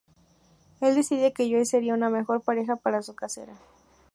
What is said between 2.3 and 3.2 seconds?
pareja para su